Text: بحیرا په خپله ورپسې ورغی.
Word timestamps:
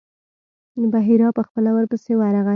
بحیرا 0.93 1.27
په 1.37 1.41
خپله 1.47 1.69
ورپسې 1.73 2.11
ورغی. 2.17 2.49